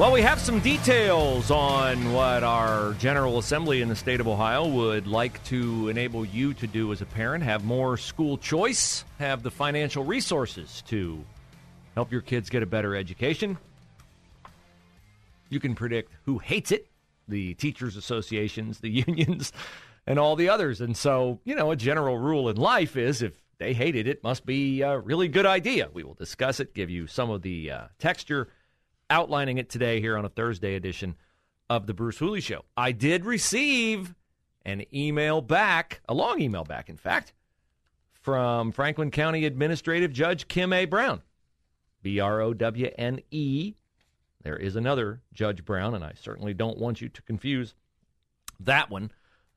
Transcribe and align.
Well, 0.00 0.12
we 0.12 0.22
have 0.22 0.40
some 0.40 0.60
details 0.60 1.50
on 1.50 2.14
what 2.14 2.42
our 2.42 2.94
General 2.94 3.36
Assembly 3.36 3.82
in 3.82 3.90
the 3.90 3.94
state 3.94 4.18
of 4.18 4.26
Ohio 4.26 4.66
would 4.66 5.06
like 5.06 5.44
to 5.44 5.90
enable 5.90 6.24
you 6.24 6.54
to 6.54 6.66
do 6.66 6.90
as 6.90 7.02
a 7.02 7.04
parent 7.04 7.44
have 7.44 7.66
more 7.66 7.98
school 7.98 8.38
choice, 8.38 9.04
have 9.18 9.42
the 9.42 9.50
financial 9.50 10.02
resources 10.02 10.82
to 10.86 11.22
help 11.96 12.10
your 12.10 12.22
kids 12.22 12.48
get 12.48 12.62
a 12.62 12.66
better 12.66 12.96
education. 12.96 13.58
You 15.50 15.60
can 15.60 15.74
predict 15.74 16.14
who 16.24 16.38
hates 16.38 16.72
it 16.72 16.88
the 17.28 17.52
teachers' 17.52 17.96
associations, 17.96 18.78
the 18.78 18.88
unions, 19.06 19.52
and 20.06 20.18
all 20.18 20.34
the 20.34 20.48
others. 20.48 20.80
And 20.80 20.96
so, 20.96 21.40
you 21.44 21.54
know, 21.54 21.72
a 21.72 21.76
general 21.76 22.16
rule 22.16 22.48
in 22.48 22.56
life 22.56 22.96
is 22.96 23.20
if 23.20 23.34
they 23.58 23.74
hated 23.74 24.06
it, 24.06 24.12
it 24.12 24.24
must 24.24 24.46
be 24.46 24.80
a 24.80 24.98
really 24.98 25.28
good 25.28 25.44
idea. 25.44 25.90
We 25.92 26.04
will 26.04 26.14
discuss 26.14 26.58
it, 26.58 26.72
give 26.72 26.88
you 26.88 27.06
some 27.06 27.28
of 27.28 27.42
the 27.42 27.70
uh, 27.70 27.80
texture 27.98 28.48
outlining 29.10 29.58
it 29.58 29.68
today 29.68 30.00
here 30.00 30.16
on 30.16 30.24
a 30.24 30.28
Thursday 30.28 30.74
edition 30.76 31.16
of 31.68 31.86
the 31.86 31.94
Bruce 31.94 32.18
Hooley 32.18 32.40
Show. 32.40 32.64
I 32.76 32.92
did 32.92 33.24
receive 33.24 34.14
an 34.64 34.84
email 34.94 35.40
back, 35.40 36.00
a 36.08 36.14
long 36.14 36.40
email 36.40 36.64
back, 36.64 36.88
in 36.88 36.96
fact, 36.96 37.32
from 38.12 38.72
Franklin 38.72 39.10
County 39.10 39.44
Administrative 39.44 40.12
Judge 40.12 40.48
Kim 40.48 40.72
A. 40.72 40.84
Browne, 40.84 41.22
B 42.02 42.20
R 42.20 42.40
O 42.40 42.54
W 42.54 42.90
N 42.96 43.20
E. 43.30 43.74
There 44.42 44.56
is 44.56 44.76
another 44.76 45.20
Judge 45.32 45.64
Brown, 45.64 45.94
and 45.94 46.04
I 46.04 46.12
certainly 46.20 46.54
don't 46.54 46.78
want 46.78 47.00
you 47.00 47.08
to 47.08 47.22
confuse 47.22 47.74
that 48.60 48.90
one 48.90 49.10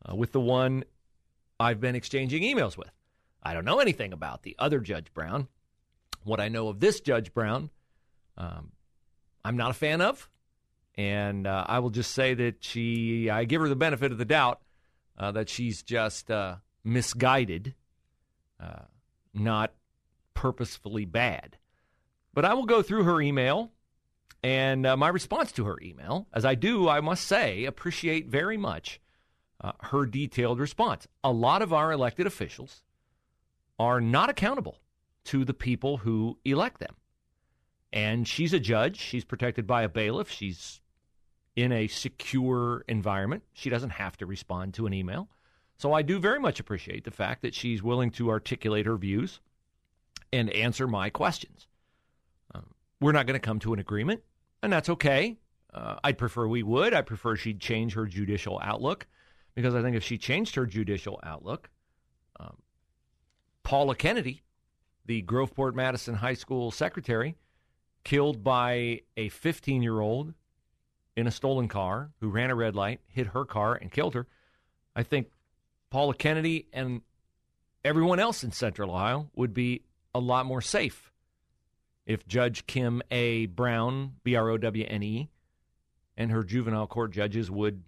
uh, 0.10 0.16
with 0.16 0.32
the 0.32 0.42
one 0.42 0.84
I've 1.60 1.80
been 1.80 1.96
exchanging 1.96 2.44
emails 2.44 2.78
with. 2.78 2.92
I 3.42 3.54
don't 3.54 3.66
know 3.66 3.80
anything 3.80 4.14
about 4.14 4.44
the 4.44 4.56
other 4.60 4.80
Judge 4.80 5.14
Brown. 5.14 5.48
What 6.24 6.40
I 6.40 6.48
know 6.48 6.70
of 6.70 6.80
this 6.80 7.02
Judge 7.02 7.34
Brown, 7.34 7.70
um, 8.38 8.72
I'm 9.44 9.58
not 9.58 9.72
a 9.72 9.76
fan 9.76 10.02
of. 10.02 10.30
And 10.96 11.48
uh, 11.48 11.66
I 11.68 11.80
will 11.80 11.90
just 11.90 12.12
say 12.12 12.34
that 12.36 12.64
she, 12.64 13.30
I 13.30 13.46
give 13.46 13.62
her 13.62 13.70
the 13.70 13.76
benefit 13.76 14.12
of 14.12 14.18
the 14.18 14.26
doubt 14.26 14.62
uh, 15.18 15.32
that 15.32 15.50
she's 15.50 15.82
just 15.82 16.30
uh, 16.30 16.58
misguided, 16.84 17.74
uh, 18.60 18.84
not 19.34 19.74
purposefully 20.34 21.06
bad. 21.06 21.58
But 22.34 22.46
I 22.46 22.54
will 22.54 22.66
go 22.66 22.82
through 22.82 23.04
her 23.04 23.22
email 23.22 23.72
and 24.44 24.86
uh, 24.86 24.98
my 24.98 25.08
response 25.08 25.52
to 25.54 25.66
her 25.66 25.80
email, 25.82 26.28
as 26.34 26.44
I 26.44 26.56
do, 26.56 26.90
I 26.90 27.00
must 27.00 27.26
say, 27.26 27.64
appreciate 27.64 28.28
very 28.28 28.58
much 28.58 29.00
uh, 29.62 29.72
her 29.80 30.06
detailed 30.06 30.60
response. 30.60 31.08
A 31.24 31.32
lot 31.32 31.62
of 31.62 31.72
our 31.72 31.92
elected 31.94 32.28
officials 32.28 32.84
are 33.80 34.02
not 34.02 34.30
accountable 34.30 34.80
to 35.26 35.46
the 35.46 35.54
people 35.54 35.98
who 35.98 36.38
elect 36.44 36.80
them. 36.80 36.96
And 37.94 38.28
she's 38.28 38.54
a 38.54 38.60
judge. 38.60 39.00
She's 39.00 39.24
protected 39.24 39.68
by 39.68 39.84
a 39.84 39.90
bailiff. 39.90 40.30
She's 40.30 40.82
in 41.56 41.72
a 41.72 41.88
secure 41.88 42.84
environment. 42.88 43.44
She 43.54 43.70
doesn't 43.70 43.92
have 43.92 44.18
to 44.18 44.26
respond 44.26 44.74
to 44.74 44.88
an 44.88 44.94
email. 44.94 45.30
So 45.78 45.94
I 45.94 46.02
do 46.02 46.20
very 46.20 46.40
much 46.40 46.60
appreciate 46.60 47.04
the 47.04 47.12
fact 47.12 47.44
that 47.44 47.54
she's 47.54 47.84
willing 47.84 48.10
to 48.12 48.32
articulate 48.32 48.88
her 48.88 48.98
views 48.98 49.40
and 50.32 50.50
answer 50.50 50.88
my 50.88 51.12
questions. 51.12 51.68
Um, 52.56 52.74
we're 53.00 53.12
not 53.12 53.28
going 53.28 53.40
to 53.40 53.46
come 53.46 53.60
to 53.60 53.74
an 53.74 53.80
agreement, 53.80 54.24
and 54.64 54.74
that's 54.74 54.90
okay. 54.90 55.38
Uh, 55.72 55.98
I'd 56.04 56.18
prefer 56.18 56.48
we 56.48 56.64
would. 56.64 56.96
I 56.96 57.02
prefer 57.02 57.36
she'd 57.36 57.60
change 57.60 57.94
her 57.94 58.08
judicial 58.08 58.60
outlook 58.64 59.06
because 59.54 59.76
I 59.76 59.84
think 59.84 59.96
if 59.96 60.04
she 60.04 60.18
changed 60.18 60.56
her 60.56 60.66
judicial 60.66 61.20
outlook, 61.22 61.70
um, 62.40 62.58
Paula 63.62 63.96
Kennedy, 63.96 64.42
the 65.06 65.22
Groveport 65.22 65.76
Madison 65.76 66.16
High 66.16 66.34
School 66.34 66.72
secretary, 66.72 67.36
killed 68.04 68.44
by 68.44 69.02
a 69.18 69.30
15 69.30 69.82
year 69.82 70.00
old 70.00 70.34
in 71.16 71.28
a 71.28 71.32
stolen 71.32 71.68
car 71.68 72.12
who 72.20 72.30
ran 72.30 72.50
a 72.50 72.56
red 72.56 72.76
light, 72.76 73.00
hit 73.08 73.28
her 73.28 73.46
car, 73.46 73.76
and 73.76 73.92
killed 73.92 74.14
her. 74.14 74.28
I 74.96 75.04
think 75.04 75.30
Paula 75.90 76.14
Kennedy 76.14 76.68
and 76.74 77.02
everyone 77.84 78.20
else 78.20 78.44
in 78.44 78.52
Central 78.52 78.92
Ohio 78.92 79.30
would 79.36 79.54
be 79.54 79.84
a 80.14 80.20
lot 80.20 80.46
more 80.46 80.62
safe 80.62 81.12
if 82.06 82.28
Judge 82.28 82.66
Kim 82.68 83.02
A. 83.12 83.46
Browne, 83.48 84.14
B 84.24 84.36
R 84.36 84.50
O 84.50 84.58
W 84.58 84.86
N 84.88 85.04
E, 85.04 85.30
and 86.18 86.32
her 86.32 86.44
juvenile 86.44 86.88
court 86.88 87.12
judges 87.12 87.50
would 87.50 87.84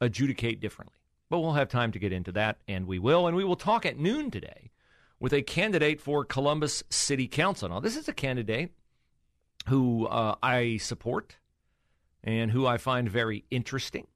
adjudicate 0.00 0.60
differently. 0.60 0.96
But 1.30 1.40
we'll 1.40 1.52
have 1.54 1.68
time 1.68 1.92
to 1.92 1.98
get 1.98 2.12
into 2.12 2.32
that, 2.32 2.58
and 2.68 2.86
we 2.86 2.98
will. 2.98 3.26
And 3.26 3.36
we 3.36 3.44
will 3.44 3.56
talk 3.56 3.86
at 3.86 3.98
noon 3.98 4.30
today 4.30 4.70
with 5.20 5.32
a 5.32 5.42
candidate 5.42 6.00
for 6.00 6.24
Columbus 6.24 6.82
City 6.90 7.26
Council. 7.26 7.68
Now, 7.68 7.80
this 7.80 7.96
is 7.96 8.08
a 8.08 8.12
candidate 8.12 8.72
who 9.68 10.06
uh, 10.06 10.34
I 10.42 10.76
support 10.78 11.36
and 12.22 12.50
who 12.50 12.66
I 12.66 12.78
find 12.78 13.08
very 13.08 13.44
interesting 13.50 14.06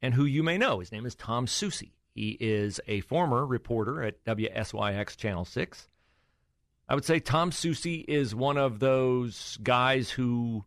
and 0.00 0.14
who 0.14 0.24
you 0.24 0.42
may 0.42 0.58
know. 0.58 0.80
His 0.80 0.92
name 0.92 1.06
is 1.06 1.14
Tom 1.14 1.46
Soucy. 1.46 1.92
He 2.14 2.36
is 2.40 2.80
a 2.86 3.00
former 3.00 3.46
reporter 3.46 4.02
at 4.02 4.22
WSYX 4.24 5.16
Channel 5.16 5.44
6. 5.44 5.88
I 6.88 6.94
would 6.94 7.04
say 7.04 7.20
Tom 7.20 7.50
Soucy 7.50 8.04
is 8.06 8.34
one 8.34 8.58
of 8.58 8.80
those 8.80 9.58
guys 9.62 10.10
who 10.10 10.64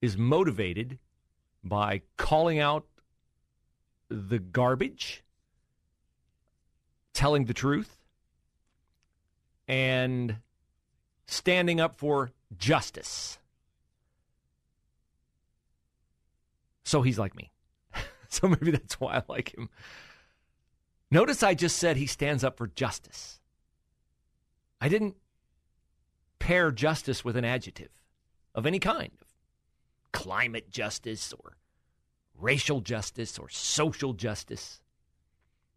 is 0.00 0.16
motivated 0.16 0.98
by 1.64 2.02
calling 2.16 2.60
out 2.60 2.86
the 4.08 4.38
garbage, 4.38 5.24
telling 7.12 7.46
the 7.46 7.54
truth, 7.54 7.97
and 9.68 10.38
standing 11.26 11.78
up 11.80 11.98
for 11.98 12.32
justice. 12.56 13.38
So 16.84 17.02
he's 17.02 17.18
like 17.18 17.36
me. 17.36 17.52
so 18.28 18.48
maybe 18.48 18.70
that's 18.70 18.98
why 18.98 19.18
I 19.18 19.22
like 19.28 19.54
him. 19.54 19.68
Notice 21.10 21.42
I 21.42 21.54
just 21.54 21.76
said 21.76 21.96
he 21.96 22.06
stands 22.06 22.42
up 22.42 22.56
for 22.56 22.66
justice. 22.66 23.40
I 24.80 24.88
didn't 24.88 25.16
pair 26.38 26.70
justice 26.70 27.24
with 27.24 27.36
an 27.36 27.44
adjective 27.44 27.90
of 28.54 28.64
any 28.64 28.78
kind 28.78 29.10
of 29.20 29.28
climate 30.12 30.70
justice 30.70 31.32
or 31.32 31.56
racial 32.38 32.80
justice 32.80 33.38
or 33.38 33.48
social 33.48 34.12
justice. 34.12 34.80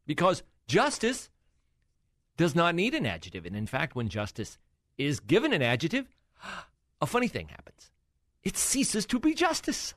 Because 0.05 0.44
justice 0.67 1.29
does 2.38 2.56
not 2.56 2.75
need 2.75 2.94
an 2.94 3.06
adjective. 3.06 3.45
And 3.45 3.56
in 3.56 3.68
fact, 3.68 3.95
when 3.95 4.10
justice 4.10 4.57
is 4.98 5.19
given 5.19 5.54
an 5.54 5.62
adjective, 5.62 6.07
a 7.01 7.06
funny 7.06 7.28
thing 7.28 7.48
happens 7.48 7.92
it 8.44 8.57
ceases 8.57 9.06
to 9.07 9.19
be 9.19 9.33
justice. 9.33 9.94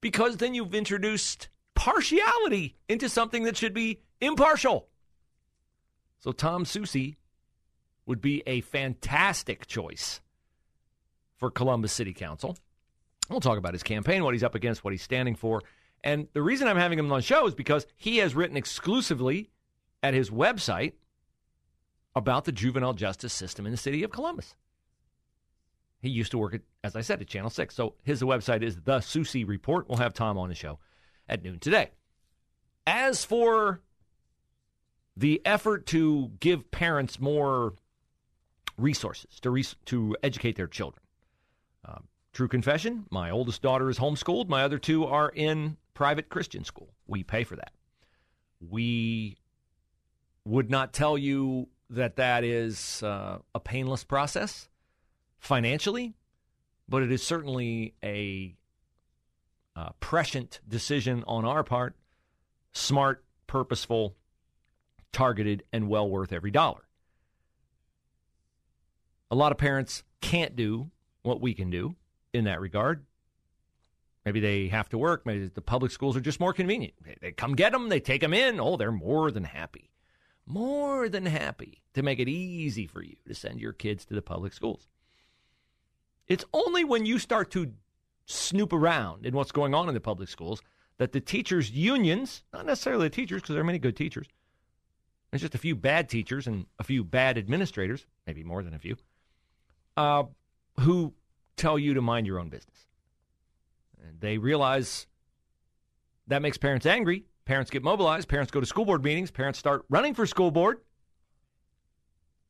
Because 0.00 0.36
then 0.36 0.54
you've 0.54 0.74
introduced 0.74 1.48
partiality 1.74 2.76
into 2.88 3.08
something 3.08 3.44
that 3.44 3.56
should 3.56 3.72
be 3.72 4.00
impartial. 4.20 4.88
So 6.20 6.32
Tom 6.32 6.64
Soucy 6.64 7.16
would 8.06 8.20
be 8.20 8.42
a 8.46 8.60
fantastic 8.60 9.66
choice 9.66 10.20
for 11.36 11.50
Columbus 11.50 11.92
City 11.92 12.12
Council. 12.12 12.56
We'll 13.30 13.40
talk 13.40 13.58
about 13.58 13.72
his 13.72 13.82
campaign, 13.82 14.22
what 14.22 14.34
he's 14.34 14.44
up 14.44 14.54
against, 14.54 14.84
what 14.84 14.92
he's 14.92 15.02
standing 15.02 15.34
for. 15.34 15.62
And 16.02 16.28
the 16.34 16.42
reason 16.42 16.68
I'm 16.68 16.76
having 16.76 16.98
him 16.98 17.10
on 17.10 17.18
the 17.18 17.22
show 17.22 17.46
is 17.46 17.54
because 17.54 17.86
he 17.96 18.18
has 18.18 18.34
written 18.34 18.56
exclusively 18.56 19.50
at 20.02 20.12
his 20.12 20.28
website 20.28 20.92
about 22.16 22.44
the 22.44 22.52
juvenile 22.52 22.92
justice 22.92 23.32
system 23.32 23.66
in 23.66 23.72
the 23.72 23.78
city 23.78 24.02
of 24.02 24.10
Columbus. 24.10 24.54
He 26.00 26.10
used 26.10 26.32
to 26.32 26.38
work 26.38 26.54
at, 26.54 26.60
as 26.82 26.96
I 26.96 27.00
said, 27.00 27.20
at 27.20 27.28
Channel 27.28 27.50
6. 27.50 27.74
So 27.74 27.94
his 28.02 28.22
website 28.22 28.62
is 28.62 28.76
The 28.82 28.98
Soucy 28.98 29.46
Report. 29.46 29.88
We'll 29.88 29.98
have 29.98 30.12
Tom 30.12 30.36
on 30.36 30.50
the 30.50 30.54
show 30.54 30.78
at 31.28 31.42
noon 31.42 31.58
today. 31.58 31.90
As 32.86 33.24
for 33.24 33.80
the 35.16 35.40
effort 35.46 35.86
to 35.86 36.30
give 36.40 36.70
parents 36.70 37.18
more 37.18 37.74
resources 38.76 39.40
to, 39.40 39.64
to 39.86 40.16
educate 40.22 40.56
their 40.56 40.66
children, 40.66 41.02
um, 41.86 42.04
true 42.32 42.48
confession 42.48 43.06
my 43.10 43.30
oldest 43.30 43.62
daughter 43.62 43.88
is 43.88 43.98
homeschooled, 43.98 44.48
my 44.48 44.62
other 44.62 44.78
two 44.78 45.06
are 45.06 45.30
in 45.30 45.78
private 45.94 46.28
Christian 46.28 46.64
school. 46.64 46.92
We 47.06 47.22
pay 47.22 47.44
for 47.44 47.56
that. 47.56 47.72
We 48.60 49.38
would 50.44 50.70
not 50.70 50.92
tell 50.92 51.16
you 51.16 51.68
that 51.90 52.16
that 52.16 52.44
is 52.44 53.02
uh, 53.02 53.38
a 53.54 53.60
painless 53.60 54.04
process 54.04 54.68
financially, 55.38 56.14
but 56.88 57.02
it 57.02 57.12
is 57.12 57.22
certainly 57.22 57.94
a 58.02 58.56
uh, 59.76 59.90
prescient 60.00 60.60
decision 60.68 61.24
on 61.26 61.44
our 61.44 61.62
part, 61.62 61.96
smart, 62.72 63.24
purposeful, 63.46 64.16
targeted, 65.12 65.64
and 65.72 65.88
well 65.88 66.08
worth 66.08 66.32
every 66.32 66.50
dollar. 66.50 66.82
A 69.30 69.34
lot 69.34 69.52
of 69.52 69.58
parents 69.58 70.02
can't 70.20 70.54
do 70.54 70.90
what 71.22 71.40
we 71.40 71.54
can 71.54 71.70
do 71.70 71.96
in 72.32 72.44
that 72.44 72.60
regard. 72.60 73.04
Maybe 74.24 74.40
they 74.40 74.68
have 74.68 74.88
to 74.90 74.98
work. 74.98 75.26
Maybe 75.26 75.48
the 75.48 75.60
public 75.60 75.92
schools 75.92 76.16
are 76.16 76.20
just 76.20 76.40
more 76.40 76.52
convenient. 76.52 76.94
They 77.20 77.32
come 77.32 77.54
get 77.54 77.72
them, 77.72 77.88
they 77.88 78.00
take 78.00 78.22
them 78.22 78.32
in. 78.32 78.58
Oh, 78.58 78.76
they're 78.76 78.92
more 78.92 79.30
than 79.30 79.44
happy. 79.44 79.90
More 80.46 81.08
than 81.08 81.26
happy 81.26 81.82
to 81.94 82.02
make 82.02 82.18
it 82.18 82.28
easy 82.28 82.86
for 82.86 83.02
you 83.02 83.16
to 83.26 83.34
send 83.34 83.60
your 83.60 83.72
kids 83.72 84.04
to 84.06 84.14
the 84.14 84.22
public 84.22 84.52
schools. 84.52 84.88
It's 86.26 86.44
only 86.52 86.84
when 86.84 87.06
you 87.06 87.18
start 87.18 87.50
to 87.52 87.72
snoop 88.26 88.72
around 88.72 89.26
in 89.26 89.34
what's 89.34 89.52
going 89.52 89.74
on 89.74 89.88
in 89.88 89.94
the 89.94 90.00
public 90.00 90.28
schools 90.28 90.62
that 90.98 91.12
the 91.12 91.20
teachers' 91.20 91.70
unions, 91.70 92.44
not 92.52 92.66
necessarily 92.66 93.08
the 93.08 93.14
teachers, 93.14 93.42
because 93.42 93.54
there 93.54 93.62
are 93.62 93.66
many 93.66 93.78
good 93.78 93.96
teachers, 93.96 94.26
there's 95.30 95.42
just 95.42 95.54
a 95.54 95.58
few 95.58 95.74
bad 95.74 96.08
teachers 96.08 96.46
and 96.46 96.66
a 96.78 96.84
few 96.84 97.02
bad 97.02 97.36
administrators, 97.36 98.06
maybe 98.26 98.44
more 98.44 98.62
than 98.62 98.74
a 98.74 98.78
few, 98.78 98.96
uh, 99.96 100.24
who 100.80 101.12
tell 101.56 101.78
you 101.78 101.94
to 101.94 102.02
mind 102.02 102.26
your 102.26 102.38
own 102.38 102.48
business. 102.48 102.86
And 104.06 104.20
they 104.20 104.38
realize 104.38 105.06
that 106.28 106.42
makes 106.42 106.56
parents 106.56 106.86
angry. 106.86 107.24
Parents 107.44 107.70
get 107.70 107.82
mobilized. 107.82 108.28
Parents 108.28 108.50
go 108.50 108.60
to 108.60 108.66
school 108.66 108.84
board 108.84 109.04
meetings. 109.04 109.30
Parents 109.30 109.58
start 109.58 109.84
running 109.88 110.14
for 110.14 110.26
school 110.26 110.50
board. 110.50 110.78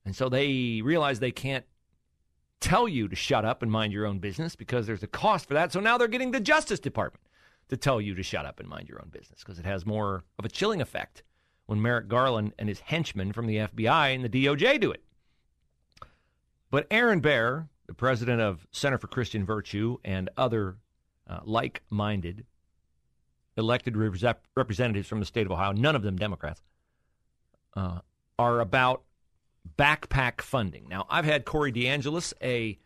And 0.05 0.15
so 0.15 0.29
they 0.29 0.81
realize 0.83 1.19
they 1.19 1.33
can't 1.33 1.65
tell 2.61 2.87
you 2.87 3.09
to 3.09 3.17
shut 3.17 3.45
up 3.45 3.63
and 3.63 3.71
mind 3.71 3.93
your 3.93 4.07
own 4.07 4.19
business 4.19 4.55
because 4.55 4.87
there's 4.87 5.03
a 5.03 5.09
cost 5.09 5.49
for 5.49 5.55
that. 5.55 5.73
So 5.73 5.81
now 5.81 5.99
they're 5.99 6.09
getting 6.09 6.31
the 6.31 6.41
Justice 6.41 6.81
Department 6.81 7.23
to 7.69 7.77
tell 7.77 8.01
you 8.01 8.15
to 8.15 8.23
shut 8.23 8.47
up 8.47 8.61
and 8.61 8.69
mind 8.69 8.89
your 8.89 9.01
own 9.01 9.09
business 9.11 9.41
because 9.41 9.59
it 9.59 9.65
has 9.65 9.85
more 9.85 10.25
of 10.39 10.45
a 10.45 10.49
chilling 10.49 10.81
effect 10.81 11.23
when 11.67 11.81
Merrick 11.81 12.09
Garland 12.09 12.53
and 12.59 12.69
his 12.69 12.81
henchmen 12.81 13.33
from 13.33 13.47
the 13.47 13.57
FBI 13.57 14.15
and 14.15 14.25
the 14.25 14.29
DOJ 14.29 14.81
do 14.81 14.91
it. 14.93 15.03
But 16.71 16.87
Aaron 16.91 17.21
Baer, 17.21 17.69
the 17.87 17.95
president 17.95 18.41
of 18.41 18.67
Center 18.71 18.99
for 18.99 19.07
Christian 19.07 19.45
Virtue 19.45 19.99
and 20.05 20.29
other 20.37 20.77
uh, 21.29 21.41
like 21.45 21.83
minded 21.89 22.45
elected 23.57 23.97
rep- 23.97 24.47
representatives 24.57 25.09
from 25.09 25.21
the 25.21 25.27
state 25.27 25.47
of 25.47 25.53
Ohio, 25.53 25.73
none 25.73 25.97
of 25.97 26.03
them 26.03 26.17
Democrats, 26.17 26.63
uh, 27.77 28.01
are 28.39 28.61
about 28.61 29.03
backpack 29.79 30.41
funding. 30.41 30.87
Now, 30.89 31.07
I've 31.09 31.25
had 31.25 31.45
Corey 31.45 31.73
DeAngelis, 31.73 32.33
a 32.43 32.79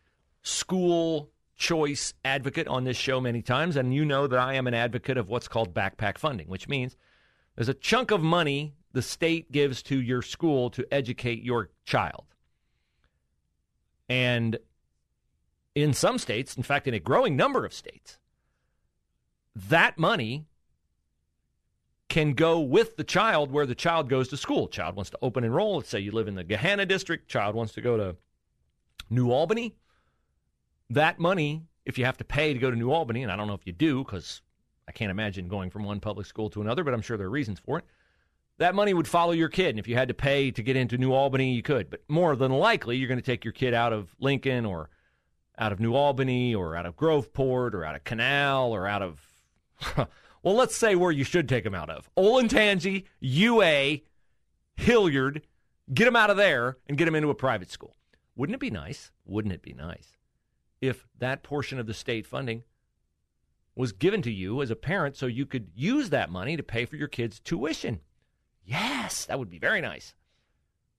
school 0.43 1.31
choice 1.56 2.15
advocate, 2.25 2.69
on 2.69 2.85
this 2.85 2.97
show 2.97 3.20
many 3.20 3.43
times, 3.43 3.76
and 3.76 3.93
you 3.93 4.05
know 4.05 4.26
that 4.26 4.38
I 4.38 4.55
am 4.55 4.67
an 4.67 4.75
advocate 4.75 5.17
of 5.17 5.29
what's 5.29 5.49
called 5.49 5.75
backpack 5.75 6.19
funding, 6.19 6.49
which 6.49 6.69
means 6.69 6.97
there's 7.56 7.69
a 7.69 7.75
chunk 7.75 8.11
of 8.11 8.23
money 8.23 8.75
the 8.93 9.03
state 9.03 9.50
gives 9.50 9.82
to 9.85 10.00
your 10.00 10.23
school 10.23 10.70
to 10.70 10.87
educate 10.93 11.43
your 11.43 11.70
child. 11.85 12.25
And 14.09 14.59
in 15.75 15.93
some 15.93 16.19
states, 16.19 16.56
in 16.56 16.62
fact, 16.62 16.88
in 16.88 16.94
a 16.94 17.00
growing 17.00 17.37
number 17.37 17.65
of 17.65 17.75
states, 17.75 18.19
that 19.55 19.99
money 19.99 20.47
can 22.08 22.32
go 22.32 22.60
with 22.60 22.96
the 22.96 23.05
child 23.05 23.50
where 23.50 23.66
the 23.66 23.75
child 23.75 24.08
goes 24.08 24.28
to 24.28 24.37
school. 24.37 24.66
Child 24.66 24.96
wants 24.96 25.10
to 25.10 25.19
open 25.20 25.44
enroll. 25.44 25.76
Let's 25.76 25.90
say 25.90 26.00
you 26.00 26.12
live 26.12 26.28
in 26.28 26.34
the 26.34 26.44
Gahanna 26.44 26.88
district. 26.88 27.28
Child 27.28 27.55
wants 27.55 27.75
to 27.75 27.81
go 27.81 27.96
to 27.96 28.16
New 29.10 29.31
Albany. 29.31 29.75
That 30.90 31.19
money, 31.19 31.64
if 31.84 31.99
you 31.99 32.06
have 32.06 32.16
to 32.19 32.25
pay 32.25 32.55
to 32.55 32.58
go 32.58 32.70
to 32.70 32.76
New 32.76 32.90
Albany, 32.90 33.22
and 33.22 33.31
I 33.31 33.37
don't 33.37 33.46
know 33.46 33.55
if 33.55 33.66
you 33.66 33.72
do 33.72 34.05
because 34.05 34.40
I 34.88 34.93
can't 34.93 35.10
imagine 35.10 35.49
going 35.49 35.69
from 35.69 35.84
one 35.84 36.00
public 36.00 36.26
school 36.26 36.49
to 36.50 36.62
another, 36.62 36.82
but 36.82 36.94
I'm 36.94 37.02
sure 37.02 37.19
there 37.19 37.26
are 37.26 37.31
reasons 37.31 37.60
for 37.60 37.78
it. 37.78 37.84
That 38.56 38.75
money 38.75 38.94
would 38.94 39.06
follow 39.06 39.32
your 39.32 39.50
kid. 39.50 39.70
And 39.70 39.78
if 39.78 39.87
you 39.87 39.94
had 39.94 40.08
to 40.08 40.14
pay 40.14 40.50
to 40.50 40.62
get 40.62 40.76
into 40.76 40.96
New 40.96 41.12
Albany, 41.12 41.52
you 41.52 41.62
could. 41.62 41.90
But 41.90 42.00
more 42.08 42.34
than 42.34 42.50
likely, 42.52 42.96
you're 42.96 43.08
going 43.08 43.20
to 43.20 43.25
take 43.25 43.44
your 43.44 43.52
kid 43.52 43.75
out 43.75 43.93
of 43.93 44.16
Lincoln 44.19 44.64
or 44.64 44.88
out 45.58 45.72
of 45.72 45.78
New 45.78 45.94
Albany 45.94 46.55
or 46.55 46.75
out 46.75 46.87
of 46.87 46.96
Groveport 46.96 47.75
or 47.75 47.84
out 47.84 47.94
of 47.94 48.05
Canal 48.05 48.75
or 48.75 48.87
out 48.87 49.02
of 49.02 49.20
Well, 50.43 50.55
let's 50.55 50.76
say 50.76 50.94
where 50.94 51.11
you 51.11 51.25
should 51.25 51.49
take 51.49 51.64
them 51.64 51.75
out 51.75 51.90
of 51.90 52.08
Olentangy, 52.17 53.05
UA, 53.20 53.99
Hilliard. 54.76 55.43
Get 55.93 56.05
them 56.05 56.17
out 56.17 56.31
of 56.31 56.37
there 56.37 56.76
and 56.87 56.99
get 56.99 57.06
them 57.06 57.14
into 57.14 57.31
a 57.31 57.35
private 57.35 57.70
school. 57.70 57.96
Wouldn't 58.37 58.55
it 58.55 58.61
be 58.61 58.70
nice? 58.70 59.11
Wouldn't 59.25 59.55
it 59.55 59.62
be 59.62 59.73
nice 59.73 60.17
if 60.81 61.06
that 61.19 61.43
portion 61.43 61.79
of 61.81 61.87
the 61.87 61.94
state 61.94 62.26
funding 62.26 62.62
was 63.75 63.93
given 63.93 64.23
to 64.23 64.31
you 64.31 64.62
as 64.62 64.70
a 64.70 64.76
parent 64.76 65.17
so 65.17 65.26
you 65.26 65.46
could 65.46 65.70
use 65.75 66.11
that 66.11 66.31
money 66.31 66.56
to 66.56 66.62
pay 66.62 66.84
for 66.84 66.96
your 66.96 67.08
kids' 67.08 67.41
tuition? 67.41 68.00
Yes, 68.64 69.25
that 69.25 69.38
would 69.38 69.50
be 69.50 69.58
very 69.58 69.81
nice. 69.81 70.14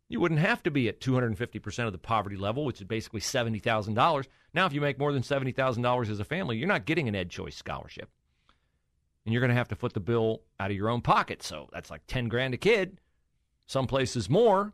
You 0.10 0.20
wouldn't 0.20 0.40
have 0.40 0.64
to 0.64 0.72
be 0.72 0.90
at 0.90 1.00
250% 1.00 1.86
of 1.86 1.92
the 1.92 2.00
poverty 2.00 2.36
level, 2.36 2.66
which 2.66 2.82
is 2.82 2.88
basically 2.88 3.22
$70,000. 3.22 4.26
Now, 4.54 4.66
if 4.66 4.74
you 4.74 4.82
make 4.82 4.98
more 4.98 5.14
than 5.14 5.22
$70,000 5.22 6.10
as 6.10 6.20
a 6.20 6.26
family, 6.26 6.58
you're 6.58 6.68
not 6.68 6.86
getting 6.86 7.08
an 7.08 7.16
Ed 7.16 7.30
Choice 7.30 7.56
scholarship 7.56 8.10
and 9.26 9.34
you're 9.34 9.42
going 9.42 9.50
to 9.50 9.56
have 9.56 9.68
to 9.70 9.76
foot 9.76 9.94
the 9.94 10.00
bill 10.00 10.42
out 10.60 10.72
of 10.72 10.78
your 10.78 10.90
own 10.90 11.02
pocket. 11.02 11.44
So 11.44 11.70
that's 11.72 11.90
like 11.90 12.02
10 12.08 12.28
grand 12.30 12.54
a 12.54 12.58
kid. 12.58 13.00
Some 13.68 13.88
places 13.88 14.30
more. 14.30 14.74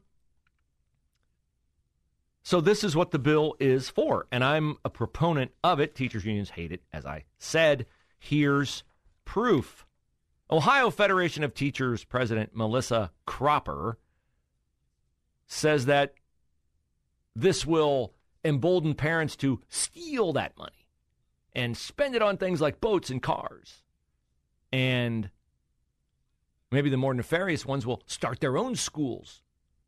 So 2.44 2.62
this 2.62 2.84
is 2.84 2.96
what 2.96 3.10
the 3.10 3.18
bill 3.18 3.56
is 3.60 3.90
for, 3.90 4.28
and 4.32 4.44
I'm 4.44 4.78
a 4.86 4.90
proponent 4.92 5.52
of 5.64 5.80
it. 5.80 5.96
Teachers 5.96 6.26
unions 6.26 6.52
hate 6.52 6.72
it, 6.72 6.84
as 6.94 7.04
I 7.04 7.24
said. 7.40 7.88
Here's 8.20 8.84
proof. 9.26 9.88
Ohio 10.52 10.92
Federation 10.92 11.44
of 11.44 11.56
Teachers 11.56 12.04
President 12.04 12.52
Melissa 12.56 13.12
Cropper 13.26 13.98
says 15.48 15.88
that 15.88 16.14
this 17.36 17.66
will 17.66 18.14
embolden 18.44 18.94
parents 18.94 19.36
to 19.38 19.60
steal 19.68 20.32
that 20.34 20.56
money 20.56 20.88
and 21.54 21.76
spend 21.76 22.16
it 22.16 22.22
on 22.22 22.38
things 22.38 22.62
like 22.62 22.80
boats 22.80 23.10
and 23.10 23.24
cars. 23.24 23.82
And 24.72 25.30
maybe 26.72 26.90
the 26.90 26.98
more 26.98 27.14
nefarious 27.14 27.66
ones 27.66 27.86
will 27.86 28.04
start 28.06 28.40
their 28.40 28.58
own 28.58 28.76
schools. 28.76 29.42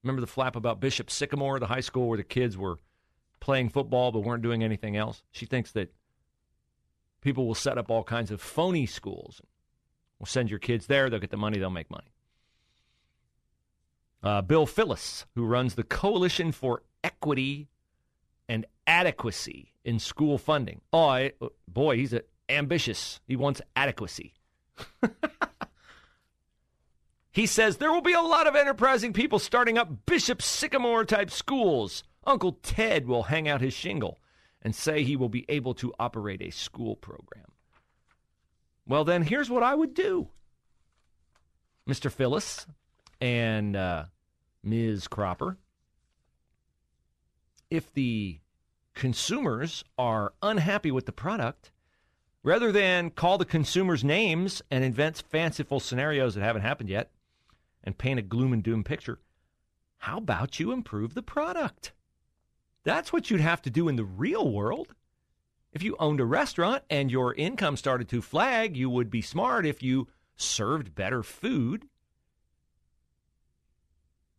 Remember 0.04 0.22
the 0.22 0.28
flap 0.28 0.56
about 0.56 0.80
Bishop 0.80 1.10
Sycamore, 1.10 1.60
the 1.60 1.68
high 1.68 1.82
school 1.82 2.08
where 2.08 2.18
the 2.18 2.24
kids 2.24 2.58
were 2.58 2.78
playing 3.40 3.70
football 3.70 4.12
but 4.12 4.22
weren't 4.22 4.44
doing 4.44 4.64
anything 4.64 4.96
else? 4.96 5.24
She 5.32 5.46
thinks 5.46 5.72
that 5.72 5.94
people 7.22 7.46
will 7.46 7.56
set 7.56 7.78
up 7.78 7.90
all 7.92 8.04
kinds 8.04 8.32
of 8.32 8.42
phony 8.42 8.86
schools. 8.86 9.42
We'll 10.20 10.28
send 10.28 10.50
your 10.50 10.60
kids 10.60 10.88
there, 10.88 11.10
they'll 11.10 11.20
get 11.20 11.32
the 11.32 11.38
money, 11.38 11.60
they'll 11.60 11.70
make 11.70 11.92
money. 11.92 12.14
Uh, 14.24 14.42
Bill 14.42 14.66
Phillips, 14.66 15.26
who 15.36 15.46
runs 15.46 15.76
the 15.76 15.84
Coalition 15.84 16.52
for 16.52 16.84
Equity 17.04 17.70
and 18.50 18.66
Adequacy 18.88 19.74
in 19.84 20.00
School 20.00 20.38
Funding. 20.38 20.82
Oh, 20.92 21.08
I, 21.08 21.34
boy, 21.68 21.98
he's 21.98 22.14
ambitious. 22.50 23.20
He 23.28 23.36
wants 23.36 23.62
adequacy. 23.76 24.34
he 27.32 27.46
says 27.46 27.78
there 27.78 27.92
will 27.92 28.02
be 28.02 28.14
a 28.14 28.22
lot 28.22 28.48
of 28.48 28.56
enterprising 28.56 29.14
people 29.14 29.40
starting 29.40 29.78
up 29.78 30.06
Bishop 30.06 30.42
Sycamore 30.42 31.06
type 31.06 31.32
schools. 31.32 32.04
Uncle 32.26 32.60
Ted 32.62 33.08
will 33.08 33.24
hang 33.24 33.48
out 33.48 33.62
his 33.62 33.74
shingle 33.74 34.20
and 34.62 34.76
say 34.76 35.04
he 35.04 35.16
will 35.16 35.30
be 35.30 35.46
able 35.48 35.74
to 35.76 35.94
operate 36.00 36.42
a 36.42 36.52
school 36.52 36.96
program. 36.96 37.46
Well, 38.86 39.04
then 39.04 39.24
here's 39.24 39.50
what 39.50 39.64
I 39.64 39.76
would 39.76 39.94
do 39.94 40.30
Mr. 41.88 42.12
Phillips 42.12 42.66
and 43.22 43.76
uh, 43.76 44.06
Ms. 44.64 45.08
Cropper. 45.08 45.58
If 47.70 47.94
the 47.94 48.40
consumers 48.94 49.84
are 49.98 50.34
unhappy 50.42 50.92
with 50.92 51.06
the 51.06 51.12
product, 51.12 51.72
Rather 52.48 52.72
than 52.72 53.10
call 53.10 53.38
the 53.38 53.44
consumers 53.44 54.06
names 54.06 54.62
and 54.72 54.82
invent 54.82 55.22
fanciful 55.30 55.82
scenarios 55.82 56.34
that 56.34 56.46
haven't 56.46 56.62
happened 56.62 56.88
yet 56.88 57.12
and 57.84 57.98
paint 57.98 58.20
a 58.20 58.22
gloom 58.22 58.54
and 58.54 58.63
doom 58.63 58.86
picture, 58.86 59.20
how 59.98 60.20
about 60.20 60.58
you 60.58 60.72
improve 60.72 61.13
the 61.13 61.22
product? 61.22 61.92
That's 62.86 63.12
what 63.12 63.30
you'd 63.30 63.42
have 63.42 63.62
to 63.63 63.70
do 63.70 63.89
in 63.89 63.98
the 63.98 64.06
real 64.06 64.50
world. 64.50 64.96
If 65.74 65.84
you 65.84 65.98
owned 66.00 66.22
a 66.22 66.25
restaurant 66.25 66.84
and 66.89 67.12
your 67.12 67.34
income 67.34 67.75
started 67.75 68.08
to 68.08 68.22
flag, 68.22 68.77
you 68.77 68.89
would 68.89 69.12
be 69.12 69.22
smart 69.22 69.66
if 69.66 69.84
you 69.84 70.08
served 70.38 70.96
better 70.96 71.24
food, 71.24 71.89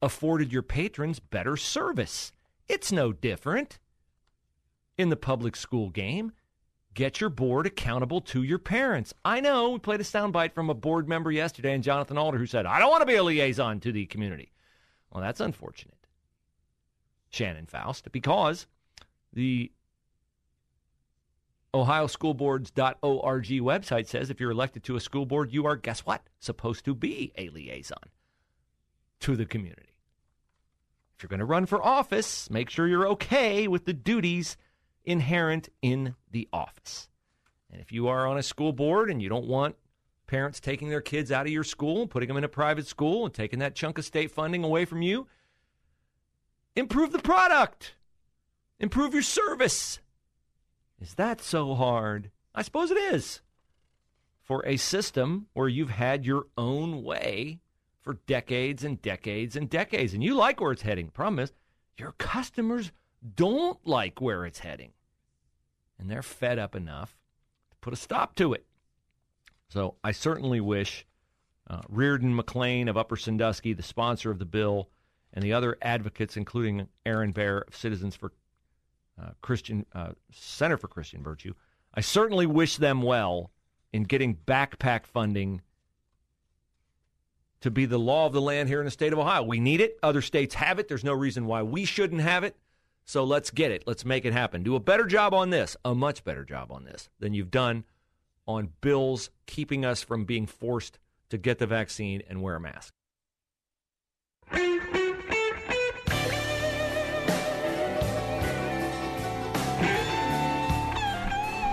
afforded 0.00 0.50
your 0.50 0.62
patrons 0.62 1.20
better 1.20 1.58
service. 1.58 2.32
It's 2.70 2.90
no 2.90 3.12
different 3.12 3.78
in 4.96 5.10
the 5.10 5.16
public 5.16 5.56
school 5.56 5.90
game. 5.90 6.32
Get 6.94 7.20
your 7.20 7.30
board 7.30 7.66
accountable 7.66 8.20
to 8.22 8.42
your 8.42 8.58
parents. 8.58 9.14
I 9.24 9.40
know 9.40 9.70
we 9.70 9.78
played 9.78 10.00
a 10.00 10.04
soundbite 10.04 10.52
from 10.52 10.68
a 10.68 10.74
board 10.74 11.08
member 11.08 11.30
yesterday, 11.30 11.74
and 11.74 11.84
Jonathan 11.84 12.18
Alder, 12.18 12.38
who 12.38 12.46
said, 12.46 12.66
I 12.66 12.78
don't 12.80 12.90
want 12.90 13.02
to 13.02 13.06
be 13.06 13.14
a 13.14 13.22
liaison 13.22 13.78
to 13.80 13.92
the 13.92 14.06
community. 14.06 14.52
Well, 15.12 15.22
that's 15.22 15.40
unfortunate, 15.40 16.06
Shannon 17.30 17.66
Faust, 17.66 18.10
because 18.10 18.66
the 19.32 19.70
OhioSchoolBoards.org 21.74 23.44
website 23.44 24.06
says 24.06 24.30
if 24.30 24.40
you're 24.40 24.50
elected 24.50 24.82
to 24.84 24.96
a 24.96 25.00
school 25.00 25.26
board, 25.26 25.52
you 25.52 25.66
are, 25.66 25.76
guess 25.76 26.00
what? 26.00 26.22
Supposed 26.40 26.84
to 26.86 26.94
be 26.94 27.32
a 27.36 27.48
liaison 27.50 27.98
to 29.20 29.36
the 29.36 29.46
community. 29.46 29.94
If 31.16 31.22
you're 31.22 31.28
going 31.28 31.40
to 31.40 31.44
run 31.44 31.66
for 31.66 31.82
office, 31.82 32.48
make 32.50 32.70
sure 32.70 32.86
you're 32.86 33.08
okay 33.08 33.68
with 33.68 33.84
the 33.84 33.92
duties 33.92 34.56
inherent 35.08 35.70
in 35.80 36.14
the 36.30 36.46
office. 36.52 37.08
And 37.72 37.80
if 37.80 37.90
you 37.92 38.08
are 38.08 38.26
on 38.26 38.36
a 38.36 38.42
school 38.42 38.72
board 38.72 39.10
and 39.10 39.22
you 39.22 39.28
don't 39.28 39.46
want 39.46 39.74
parents 40.26 40.60
taking 40.60 40.90
their 40.90 41.00
kids 41.00 41.32
out 41.32 41.46
of 41.46 41.52
your 41.52 41.64
school 41.64 42.06
putting 42.06 42.28
them 42.28 42.36
in 42.36 42.44
a 42.44 42.48
private 42.48 42.86
school 42.86 43.24
and 43.24 43.34
taking 43.34 43.58
that 43.60 43.74
chunk 43.74 43.96
of 43.96 44.04
state 44.04 44.30
funding 44.30 44.62
away 44.62 44.84
from 44.84 45.00
you, 45.00 45.26
improve 46.76 47.12
the 47.12 47.18
product, 47.18 47.94
improve 48.78 49.14
your 49.14 49.22
service. 49.22 49.98
Is 51.00 51.14
that 51.14 51.40
so 51.40 51.74
hard? 51.74 52.30
I 52.54 52.62
suppose 52.62 52.90
it 52.90 52.98
is. 52.98 53.40
For 54.42 54.64
a 54.66 54.76
system 54.76 55.46
where 55.54 55.68
you've 55.68 55.90
had 55.90 56.26
your 56.26 56.46
own 56.58 57.02
way 57.02 57.60
for 58.00 58.18
decades 58.26 58.84
and 58.84 59.00
decades 59.00 59.56
and 59.56 59.70
decades, 59.70 60.12
and 60.12 60.22
you 60.22 60.34
like 60.34 60.60
where 60.60 60.72
it's 60.72 60.82
heading. 60.82 61.08
Problem 61.08 61.38
is, 61.38 61.52
your 61.96 62.12
customers 62.12 62.92
don't 63.34 63.78
like 63.86 64.20
where 64.20 64.46
it's 64.46 64.60
heading. 64.60 64.92
And 65.98 66.10
they're 66.10 66.22
fed 66.22 66.58
up 66.58 66.76
enough 66.76 67.16
to 67.70 67.76
put 67.80 67.92
a 67.92 67.96
stop 67.96 68.34
to 68.36 68.52
it. 68.52 68.64
So 69.68 69.96
I 70.02 70.12
certainly 70.12 70.60
wish 70.60 71.06
uh, 71.68 71.82
Riordan 71.88 72.36
McClain 72.36 72.88
of 72.88 72.96
Upper 72.96 73.16
Sandusky, 73.16 73.72
the 73.72 73.82
sponsor 73.82 74.30
of 74.30 74.38
the 74.38 74.46
bill, 74.46 74.88
and 75.34 75.44
the 75.44 75.52
other 75.52 75.76
advocates, 75.82 76.36
including 76.36 76.88
Aaron 77.04 77.32
Baer 77.32 77.64
of 77.68 77.76
Citizens 77.76 78.16
for 78.16 78.32
uh, 79.20 79.30
Christian 79.42 79.84
uh, 79.92 80.12
Center 80.32 80.76
for 80.76 80.88
Christian 80.88 81.22
Virtue, 81.22 81.52
I 81.94 82.00
certainly 82.00 82.46
wish 82.46 82.76
them 82.76 83.02
well 83.02 83.50
in 83.92 84.04
getting 84.04 84.36
backpack 84.36 85.06
funding 85.06 85.62
to 87.60 87.70
be 87.70 87.86
the 87.86 87.98
law 87.98 88.26
of 88.26 88.32
the 88.32 88.40
land 88.40 88.68
here 88.68 88.80
in 88.80 88.84
the 88.84 88.90
state 88.90 89.12
of 89.12 89.18
Ohio. 89.18 89.42
We 89.42 89.58
need 89.58 89.80
it. 89.80 89.98
Other 90.02 90.22
states 90.22 90.54
have 90.54 90.78
it. 90.78 90.88
There's 90.88 91.04
no 91.04 91.12
reason 91.12 91.46
why 91.46 91.62
we 91.62 91.84
shouldn't 91.84 92.20
have 92.20 92.44
it. 92.44 92.56
So 93.08 93.24
let's 93.24 93.50
get 93.50 93.70
it. 93.70 93.84
Let's 93.86 94.04
make 94.04 94.26
it 94.26 94.34
happen. 94.34 94.62
Do 94.62 94.76
a 94.76 94.80
better 94.80 95.06
job 95.06 95.32
on 95.32 95.48
this, 95.48 95.78
a 95.82 95.94
much 95.94 96.24
better 96.24 96.44
job 96.44 96.70
on 96.70 96.84
this 96.84 97.08
than 97.18 97.32
you've 97.32 97.50
done 97.50 97.84
on 98.46 98.68
bills 98.82 99.30
keeping 99.46 99.82
us 99.82 100.02
from 100.02 100.26
being 100.26 100.46
forced 100.46 100.98
to 101.30 101.38
get 101.38 101.58
the 101.58 101.66
vaccine 101.66 102.22
and 102.28 102.42
wear 102.42 102.56
a 102.56 102.60
mask. 102.60 102.92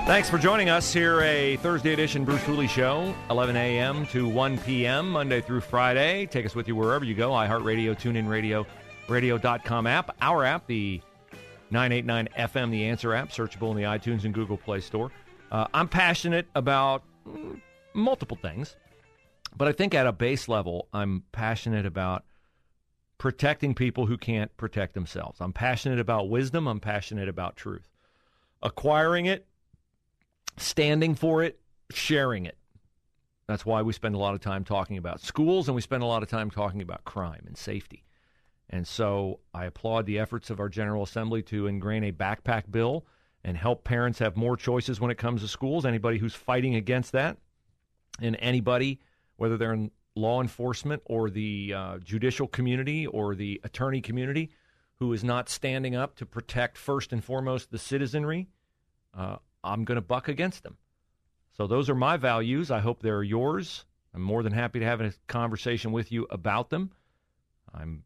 Thanks 0.07 0.29
for 0.29 0.37
joining 0.37 0.69
us 0.69 0.93
here, 0.93 1.19
a 1.19 1.57
Thursday 1.57 1.91
edition 1.91 2.23
Bruce 2.23 2.43
Hooley 2.43 2.67
Show, 2.67 3.13
11 3.29 3.57
a.m. 3.57 4.05
to 4.07 4.25
1 4.29 4.57
p.m., 4.59 5.09
Monday 5.09 5.41
through 5.41 5.61
Friday. 5.61 6.27
Take 6.27 6.45
us 6.45 6.55
with 6.55 6.69
you 6.69 6.77
wherever 6.77 7.03
you 7.03 7.13
go 7.13 7.31
iHeartRadio, 7.31 7.99
TuneIn 7.99 8.29
Radio, 8.29 8.65
radio.com 9.09 9.85
app, 9.85 10.15
our 10.21 10.45
app, 10.45 10.65
the 10.67 11.01
989 11.75 12.29
FM, 12.37 12.71
the 12.71 12.85
Answer 12.85 13.13
app, 13.13 13.29
searchable 13.29 13.69
in 13.71 13.77
the 13.77 13.83
iTunes 13.83 14.23
and 14.23 14.33
Google 14.33 14.57
Play 14.57 14.79
Store. 14.79 15.11
Uh, 15.51 15.67
I'm 15.73 15.87
passionate 15.87 16.47
about 16.55 17.03
mm, 17.27 17.61
multiple 17.93 18.37
things, 18.41 18.75
but 19.55 19.67
I 19.67 19.71
think 19.71 19.93
at 19.93 20.07
a 20.07 20.11
base 20.11 20.47
level, 20.47 20.87
I'm 20.93 21.23
passionate 21.31 21.85
about 21.85 22.23
protecting 23.17 23.75
people 23.75 24.05
who 24.05 24.17
can't 24.17 24.55
protect 24.57 24.93
themselves. 24.93 25.39
I'm 25.39 25.53
passionate 25.53 25.99
about 25.99 26.29
wisdom, 26.29 26.67
I'm 26.67 26.79
passionate 26.79 27.29
about 27.29 27.55
truth. 27.55 27.87
Acquiring 28.63 29.25
it 29.25 29.45
standing 30.57 31.15
for 31.15 31.43
it, 31.43 31.59
sharing 31.91 32.45
it. 32.45 32.57
That's 33.47 33.65
why 33.65 33.81
we 33.81 33.93
spend 33.93 34.15
a 34.15 34.17
lot 34.17 34.33
of 34.33 34.41
time 34.41 34.63
talking 34.63 34.97
about 34.97 35.21
schools 35.21 35.67
and 35.67 35.75
we 35.75 35.81
spend 35.81 36.01
a 36.01 36.07
lot 36.07 36.23
of 36.23 36.29
time 36.29 36.49
talking 36.49 36.81
about 36.81 37.05
crime 37.05 37.43
and 37.45 37.57
safety. 37.57 38.03
And 38.69 38.87
so 38.87 39.39
I 39.53 39.65
applaud 39.65 40.05
the 40.05 40.19
efforts 40.19 40.49
of 40.49 40.59
our 40.59 40.69
General 40.69 41.03
Assembly 41.03 41.43
to 41.43 41.67
ingrain 41.67 42.03
a 42.03 42.11
backpack 42.11 42.63
bill 42.69 43.05
and 43.43 43.55
help 43.55 43.83
parents 43.83 44.19
have 44.19 44.35
more 44.35 44.57
choices 44.57 44.99
when 44.99 45.11
it 45.11 45.17
comes 45.17 45.41
to 45.41 45.47
schools. 45.47 45.85
Anybody 45.85 46.17
who's 46.17 46.33
fighting 46.33 46.75
against 46.75 47.11
that, 47.11 47.37
and 48.21 48.35
anybody, 48.39 48.99
whether 49.35 49.57
they're 49.57 49.73
in 49.73 49.91
law 50.15 50.41
enforcement 50.41 51.01
or 51.05 51.29
the 51.29 51.73
uh, 51.75 51.97
judicial 51.99 52.47
community 52.47 53.05
or 53.05 53.35
the 53.35 53.61
attorney 53.63 54.01
community, 54.01 54.49
who 54.95 55.11
is 55.13 55.23
not 55.23 55.49
standing 55.49 55.95
up 55.95 56.15
to 56.15 56.25
protect 56.25 56.77
first 56.77 57.11
and 57.11 57.23
foremost 57.23 57.69
the 57.69 57.77
citizenry, 57.77 58.47
uh, 59.13 59.35
I'm 59.63 59.83
going 59.83 59.95
to 59.95 60.01
buck 60.01 60.27
against 60.27 60.63
them. 60.63 60.77
So 61.57 61.67
those 61.67 61.89
are 61.89 61.95
my 61.95 62.17
values. 62.17 62.71
I 62.71 62.79
hope 62.79 63.01
they're 63.01 63.23
yours. 63.23 63.85
I'm 64.13 64.21
more 64.21 64.43
than 64.43 64.53
happy 64.53 64.79
to 64.79 64.85
have 64.85 65.01
a 65.01 65.13
conversation 65.27 65.91
with 65.91 66.11
you 66.11 66.25
about 66.29 66.69
them. 66.69 66.91
I'm 67.73 68.03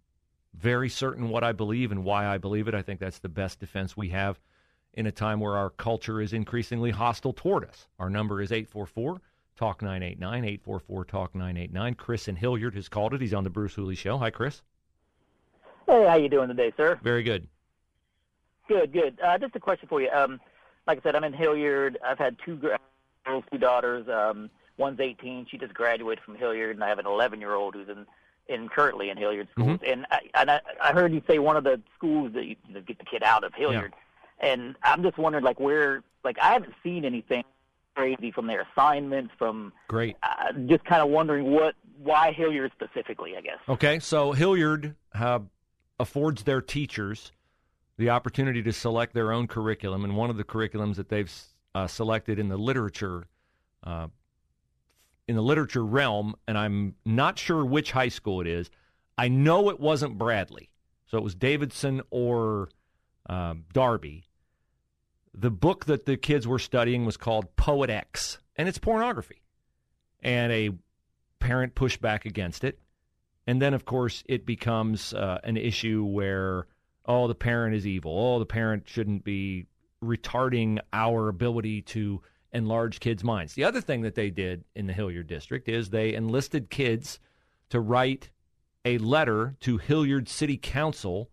very 0.53 0.89
certain 0.89 1.29
what 1.29 1.43
I 1.43 1.51
believe 1.51 1.91
and 1.91 2.03
why 2.03 2.27
I 2.27 2.37
believe 2.37 2.67
it. 2.67 2.73
I 2.73 2.81
think 2.81 2.99
that's 2.99 3.19
the 3.19 3.29
best 3.29 3.59
defense 3.59 3.95
we 3.95 4.09
have 4.09 4.39
in 4.93 5.05
a 5.05 5.11
time 5.11 5.39
where 5.39 5.55
our 5.55 5.69
culture 5.69 6.21
is 6.21 6.33
increasingly 6.33 6.91
hostile 6.91 7.33
toward 7.33 7.65
us. 7.65 7.87
Our 7.99 8.09
number 8.09 8.41
is 8.41 8.51
844 8.51 9.21
Talk 9.55 9.81
989, 9.81 10.45
844 10.45 11.05
Talk 11.05 11.35
989. 11.35 11.95
Chris 11.95 12.27
and 12.27 12.37
Hilliard 12.37 12.75
has 12.75 12.87
called 12.87 13.13
it. 13.13 13.21
He's 13.21 13.33
on 13.33 13.43
the 13.43 13.49
Bruce 13.49 13.75
Hooley 13.75 13.95
Show. 13.95 14.17
Hi, 14.17 14.29
Chris. 14.29 14.61
Hey, 15.85 16.05
how 16.07 16.15
you 16.15 16.29
doing 16.29 16.47
today, 16.47 16.71
sir? 16.77 16.99
Very 17.03 17.23
good. 17.23 17.47
Good, 18.67 18.93
good. 18.93 19.19
Uh, 19.21 19.37
just 19.37 19.55
a 19.55 19.59
question 19.59 19.89
for 19.89 20.01
you. 20.01 20.09
Um, 20.11 20.39
like 20.87 20.99
I 20.99 21.01
said, 21.01 21.15
I'm 21.15 21.23
in 21.23 21.33
Hilliard. 21.33 21.97
I've 22.05 22.17
had 22.17 22.37
two 22.45 22.55
girls, 22.55 23.43
two 23.51 23.57
daughters. 23.57 24.07
Um, 24.07 24.49
one's 24.77 24.99
18. 24.99 25.47
She 25.49 25.57
just 25.57 25.73
graduated 25.73 26.23
from 26.23 26.35
Hilliard, 26.35 26.75
and 26.75 26.83
I 26.83 26.87
have 26.87 26.99
an 26.99 27.05
11 27.05 27.39
year 27.39 27.55
old 27.55 27.73
who's 27.73 27.89
in 27.89 28.05
in 28.49 28.67
currently 28.67 29.09
in 29.09 29.17
Hilliard 29.17 29.47
schools. 29.51 29.79
Mm-hmm. 29.79 29.91
And 29.91 30.05
I, 30.11 30.19
and 30.33 30.51
I, 30.51 30.61
I 30.83 30.91
heard 30.91 31.13
you 31.13 31.21
say 31.27 31.39
one 31.39 31.55
of 31.55 31.63
the 31.63 31.79
schools 31.95 32.33
that 32.33 32.45
you, 32.45 32.55
you 32.67 32.81
get 32.81 32.97
the 32.97 33.05
kid 33.05 33.23
out 33.23 33.43
of 33.43 33.53
Hilliard. 33.53 33.93
Yeah. 34.41 34.51
And 34.51 34.75
I'm 34.83 35.03
just 35.03 35.17
wondering, 35.17 35.43
like, 35.43 35.59
where, 35.59 36.03
like, 36.23 36.37
I 36.41 36.53
haven't 36.53 36.73
seen 36.83 37.05
anything 37.05 37.43
crazy 37.95 38.31
from 38.31 38.47
their 38.47 38.65
assignments, 38.71 39.33
from 39.37 39.73
great. 39.87 40.15
Uh, 40.23 40.53
just 40.67 40.83
kind 40.85 41.01
of 41.01 41.09
wondering 41.09 41.51
what, 41.51 41.75
why 42.01 42.31
Hilliard 42.31 42.71
specifically, 42.73 43.35
I 43.37 43.41
guess. 43.41 43.59
Okay, 43.67 43.99
so 43.99 44.31
Hilliard 44.31 44.95
uh, 45.13 45.39
affords 45.99 46.43
their 46.43 46.61
teachers 46.61 47.31
the 47.97 48.09
opportunity 48.09 48.63
to 48.63 48.71
select 48.71 49.13
their 49.13 49.33
own 49.33 49.45
curriculum, 49.45 50.05
and 50.05 50.15
one 50.15 50.29
of 50.29 50.37
the 50.37 50.45
curriculums 50.45 50.95
that 50.95 51.09
they've 51.09 51.31
uh, 51.75 51.85
selected 51.85 52.39
in 52.39 52.47
the 52.47 52.57
literature 52.57 53.27
uh, 53.83 54.07
in 55.29 55.35
the 55.35 55.43
literature 55.43 55.85
realm, 55.85 56.33
and 56.47 56.57
I'm 56.57 56.95
not 57.05 57.37
sure 57.37 57.63
which 57.63 57.91
high 57.91 58.09
school 58.09 58.41
it 58.41 58.47
is. 58.47 58.71
I 59.15 59.27
know 59.27 59.69
it 59.69 59.79
wasn't 59.79 60.17
Bradley, 60.17 60.71
so 61.05 61.19
it 61.19 61.23
was 61.23 61.35
Davidson 61.35 62.01
or 62.09 62.69
um, 63.29 63.65
Darby. 63.71 64.25
The 65.35 65.51
book 65.51 65.85
that 65.85 66.07
the 66.07 66.17
kids 66.17 66.47
were 66.47 66.57
studying 66.57 67.05
was 67.05 67.15
called 67.15 67.55
Poet 67.55 67.91
X, 67.91 68.39
and 68.55 68.67
it's 68.67 68.79
pornography. 68.79 69.43
And 70.23 70.51
a 70.51 70.71
parent 71.37 71.75
pushed 71.75 72.01
back 72.01 72.25
against 72.25 72.63
it. 72.63 72.79
And 73.45 73.61
then, 73.61 73.75
of 73.75 73.85
course, 73.85 74.23
it 74.25 74.47
becomes 74.47 75.13
uh, 75.13 75.37
an 75.43 75.57
issue 75.57 76.03
where 76.03 76.65
oh, 77.05 77.27
the 77.27 77.35
parent 77.35 77.75
is 77.75 77.85
evil. 77.85 78.17
Oh, 78.17 78.39
the 78.39 78.47
parent 78.47 78.87
shouldn't 78.87 79.23
be 79.23 79.67
retarding 80.03 80.79
our 80.91 81.29
ability 81.29 81.83
to 81.83 82.23
enlarge 82.51 82.99
kids' 82.99 83.23
minds. 83.23 83.53
The 83.53 83.63
other 83.63 83.81
thing 83.81 84.01
that 84.01 84.15
they 84.15 84.29
did 84.29 84.63
in 84.75 84.87
the 84.87 84.93
Hilliard 84.93 85.27
district 85.27 85.69
is 85.69 85.89
they 85.89 86.13
enlisted 86.13 86.69
kids 86.69 87.19
to 87.69 87.79
write 87.79 88.29
a 88.85 88.97
letter 88.97 89.55
to 89.61 89.77
Hilliard 89.77 90.27
City 90.27 90.57
Council 90.57 91.29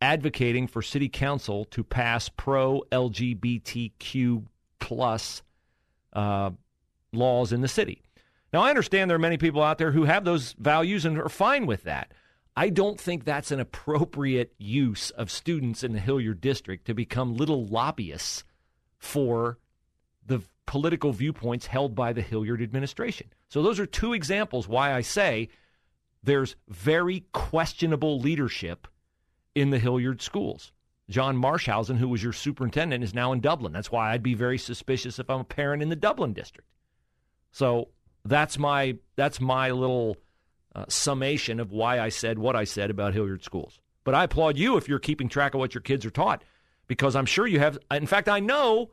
advocating 0.00 0.66
for 0.66 0.82
City 0.82 1.08
Council 1.08 1.64
to 1.66 1.82
pass 1.82 2.28
pro 2.28 2.82
LGBTQ 2.92 4.44
plus 4.78 5.42
uh, 6.12 6.50
laws 7.12 7.52
in 7.52 7.62
the 7.62 7.68
city. 7.68 8.02
Now, 8.52 8.62
I 8.62 8.70
understand 8.70 9.10
there 9.10 9.16
are 9.16 9.20
many 9.20 9.38
people 9.38 9.62
out 9.62 9.78
there 9.78 9.92
who 9.92 10.04
have 10.04 10.24
those 10.24 10.52
values 10.58 11.04
and 11.04 11.18
are 11.18 11.28
fine 11.28 11.66
with 11.66 11.84
that. 11.84 12.12
I 12.56 12.68
don't 12.68 13.00
think 13.00 13.24
that's 13.24 13.50
an 13.50 13.58
appropriate 13.58 14.54
use 14.58 15.10
of 15.10 15.30
students 15.30 15.82
in 15.82 15.92
the 15.92 15.98
Hilliard 15.98 16.40
district 16.40 16.84
to 16.86 16.94
become 16.94 17.34
little 17.34 17.66
lobbyists 17.66 18.44
for 18.98 19.58
political 20.66 21.12
viewpoints 21.12 21.66
held 21.66 21.94
by 21.94 22.12
the 22.12 22.22
Hilliard 22.22 22.62
administration. 22.62 23.28
So 23.48 23.62
those 23.62 23.78
are 23.78 23.86
two 23.86 24.12
examples 24.12 24.68
why 24.68 24.92
I 24.92 25.02
say 25.02 25.48
there's 26.22 26.56
very 26.68 27.24
questionable 27.32 28.18
leadership 28.18 28.88
in 29.54 29.70
the 29.70 29.78
Hilliard 29.78 30.22
schools. 30.22 30.72
John 31.10 31.36
Marschhausen, 31.36 31.98
who 31.98 32.08
was 32.08 32.22
your 32.22 32.32
superintendent, 32.32 33.04
is 33.04 33.14
now 33.14 33.32
in 33.32 33.40
Dublin. 33.40 33.72
That's 33.72 33.92
why 33.92 34.10
I'd 34.10 34.22
be 34.22 34.34
very 34.34 34.58
suspicious 34.58 35.18
if 35.18 35.28
I'm 35.28 35.40
a 35.40 35.44
parent 35.44 35.82
in 35.82 35.90
the 35.90 35.96
Dublin 35.96 36.32
district. 36.32 36.68
So 37.52 37.88
that's 38.24 38.58
my 38.58 38.96
that's 39.16 39.40
my 39.40 39.70
little 39.70 40.16
uh, 40.74 40.86
summation 40.88 41.60
of 41.60 41.72
why 41.72 42.00
I 42.00 42.08
said 42.08 42.38
what 42.38 42.56
I 42.56 42.64
said 42.64 42.90
about 42.90 43.12
Hilliard 43.12 43.44
schools. 43.44 43.78
But 44.02 44.14
I 44.14 44.24
applaud 44.24 44.56
you 44.56 44.76
if 44.76 44.88
you're 44.88 44.98
keeping 44.98 45.28
track 45.28 45.54
of 45.54 45.60
what 45.60 45.74
your 45.74 45.82
kids 45.82 46.04
are 46.06 46.10
taught, 46.10 46.42
because 46.86 47.14
I'm 47.14 47.26
sure 47.26 47.46
you 47.46 47.58
have. 47.58 47.78
In 47.90 48.06
fact, 48.06 48.28
I 48.28 48.40
know 48.40 48.90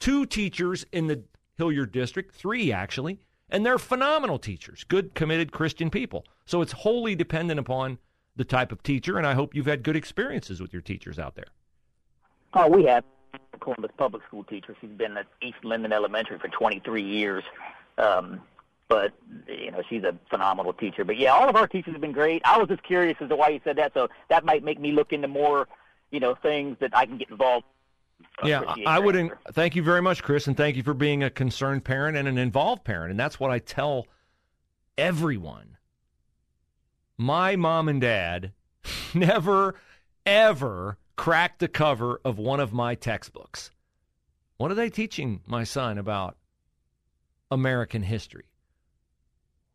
two 0.00 0.26
teachers 0.26 0.84
in 0.92 1.06
the 1.06 1.22
Hilliard 1.56 1.92
district, 1.92 2.34
three 2.34 2.72
actually, 2.72 3.20
and 3.50 3.64
they're 3.64 3.78
phenomenal 3.78 4.38
teachers, 4.38 4.84
good, 4.84 5.14
committed 5.14 5.52
Christian 5.52 5.90
people. 5.90 6.24
So 6.46 6.62
it's 6.62 6.72
wholly 6.72 7.14
dependent 7.14 7.60
upon 7.60 7.98
the 8.34 8.44
type 8.44 8.72
of 8.72 8.82
teacher, 8.82 9.18
and 9.18 9.26
I 9.26 9.34
hope 9.34 9.54
you've 9.54 9.66
had 9.66 9.82
good 9.82 9.96
experiences 9.96 10.60
with 10.60 10.72
your 10.72 10.82
teachers 10.82 11.18
out 11.18 11.34
there. 11.36 11.48
Oh, 12.54 12.68
we 12.68 12.84
have. 12.84 13.04
Columbus 13.60 13.90
public 13.96 14.24
school 14.26 14.42
teacher. 14.42 14.74
She's 14.80 14.90
been 14.90 15.16
at 15.16 15.26
East 15.42 15.62
Linden 15.62 15.92
Elementary 15.92 16.38
for 16.38 16.48
23 16.48 17.02
years. 17.02 17.44
Um, 17.98 18.40
but 18.90 19.12
you 19.46 19.70
know 19.70 19.82
she's 19.88 20.02
a 20.02 20.14
phenomenal 20.28 20.74
teacher. 20.74 21.04
But 21.04 21.16
yeah, 21.16 21.32
all 21.32 21.48
of 21.48 21.56
our 21.56 21.68
teachers 21.68 21.92
have 21.92 22.00
been 22.02 22.12
great. 22.12 22.42
I 22.44 22.58
was 22.58 22.68
just 22.68 22.82
curious 22.82 23.16
as 23.20 23.28
to 23.28 23.36
why 23.36 23.48
you 23.50 23.60
said 23.64 23.76
that, 23.76 23.94
so 23.94 24.08
that 24.28 24.44
might 24.44 24.64
make 24.64 24.80
me 24.80 24.92
look 24.92 25.12
into 25.12 25.28
more, 25.28 25.68
you 26.10 26.20
know, 26.20 26.34
things 26.34 26.76
that 26.80 26.90
I 26.94 27.06
can 27.06 27.16
get 27.16 27.30
involved. 27.30 27.64
Yeah, 28.44 28.74
I 28.86 28.98
would. 28.98 29.16
In, 29.16 29.30
thank 29.52 29.76
you 29.76 29.82
very 29.82 30.00
much, 30.00 30.22
Chris, 30.22 30.46
and 30.46 30.56
thank 30.56 30.76
you 30.76 30.82
for 30.82 30.94
being 30.94 31.22
a 31.22 31.30
concerned 31.30 31.84
parent 31.84 32.16
and 32.16 32.26
an 32.26 32.38
involved 32.38 32.84
parent. 32.84 33.10
And 33.10 33.20
that's 33.20 33.38
what 33.38 33.50
I 33.50 33.58
tell 33.58 34.06
everyone. 34.96 35.76
My 37.18 37.56
mom 37.56 37.88
and 37.88 38.00
dad 38.00 38.52
never, 39.14 39.74
ever 40.24 40.98
cracked 41.16 41.58
the 41.58 41.68
cover 41.68 42.20
of 42.24 42.38
one 42.38 42.60
of 42.60 42.72
my 42.72 42.94
textbooks. 42.94 43.70
What 44.56 44.70
are 44.70 44.74
they 44.74 44.90
teaching 44.90 45.40
my 45.46 45.64
son 45.64 45.98
about 45.98 46.36
American 47.50 48.02
history? 48.02 48.46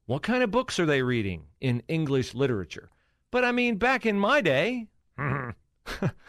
What 0.07 0.23
kind 0.23 0.43
of 0.43 0.51
books 0.51 0.79
are 0.79 0.85
they 0.85 1.01
reading 1.01 1.45
in 1.61 1.83
English 1.87 2.33
literature? 2.33 2.89
But 3.31 3.43
I 3.43 3.51
mean, 3.51 3.77
back 3.77 4.05
in 4.05 4.19
my 4.19 4.41
day, 4.41 4.87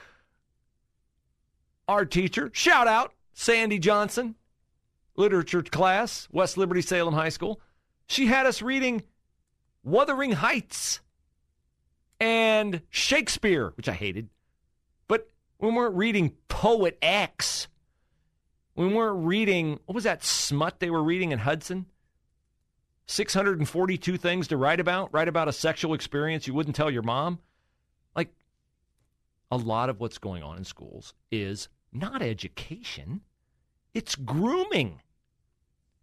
our 1.89 2.05
teacher, 2.05 2.51
shout 2.53 2.87
out, 2.87 3.13
Sandy 3.33 3.79
Johnson, 3.79 4.35
literature 5.17 5.63
class, 5.63 6.29
West 6.31 6.57
Liberty 6.57 6.83
Salem 6.83 7.15
High 7.15 7.29
School, 7.29 7.61
she 8.07 8.27
had 8.27 8.47
us 8.47 8.63
reading 8.63 9.03
Wuthering 9.83 10.33
Heights 10.33 11.01
and 12.21 12.83
Shakespeare, 12.91 13.73
which 13.77 13.89
I 13.89 13.93
hated. 13.93 14.29
But 15.09 15.31
when 15.59 15.73
we 15.73 15.79
weren't 15.79 15.97
reading 15.97 16.33
Poet 16.49 16.99
X. 17.03 17.69
when 18.75 18.89
We 18.89 18.95
weren't 18.95 19.27
reading, 19.27 19.79
what 19.85 19.95
was 19.95 20.05
that 20.05 20.25
smut 20.25 20.81
they 20.81 20.91
were 20.91 21.03
reading 21.03 21.33
in 21.33 21.39
Hudson? 21.39 21.87
642 23.07 24.17
things 24.17 24.49
to 24.49 24.57
write 24.57 24.81
about, 24.81 25.13
write 25.13 25.29
about 25.29 25.49
a 25.49 25.53
sexual 25.53 25.95
experience 25.95 26.47
you 26.47 26.55
wouldn't 26.55 26.75
tell 26.75 26.91
your 26.91 27.03
mom. 27.03 27.39
Like, 28.17 28.35
a 29.51 29.57
lot 29.57 29.91
of 29.91 30.01
what's 30.01 30.19
going 30.19 30.43
on 30.43 30.57
in 30.57 30.65
schools 30.65 31.15
is 31.31 31.69
not 31.99 32.23
education, 32.23 33.23
it's 33.95 34.15
grooming. 34.15 35.01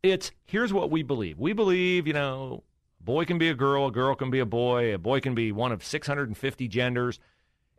It's 0.01 0.31
here's 0.45 0.73
what 0.73 0.91
we 0.91 1.03
believe. 1.03 1.39
We 1.39 1.53
believe, 1.53 2.07
you 2.07 2.13
know, 2.13 2.63
a 2.99 3.03
boy 3.03 3.25
can 3.25 3.37
be 3.37 3.49
a 3.49 3.53
girl, 3.53 3.87
a 3.87 3.91
girl 3.91 4.15
can 4.15 4.29
be 4.29 4.39
a 4.39 4.45
boy, 4.45 4.93
a 4.93 4.97
boy 4.97 5.19
can 5.19 5.35
be 5.35 5.51
one 5.51 5.71
of 5.71 5.83
650 5.83 6.67
genders. 6.67 7.19